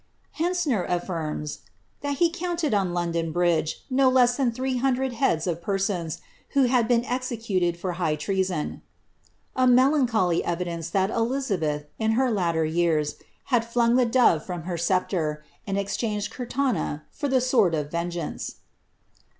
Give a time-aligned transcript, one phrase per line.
[0.39, 1.59] Hentsner affirms, ^
[2.01, 6.21] that he counted on London bridge no less than duee hundred heads of persons,
[6.55, 8.81] who had been executed for high tre» ■oo"—
[9.55, 13.17] a melanchdy evidence that Elizabeth, in her latter years,
[13.53, 18.55] had Aug the dove from her sceptre, and exchanged curtana for the swocd <if vengeance.